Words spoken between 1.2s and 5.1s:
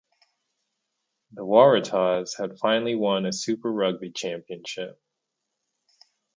The Waratahs had finally won a Super Rugby Championship.